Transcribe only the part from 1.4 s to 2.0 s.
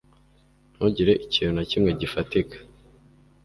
na kimwe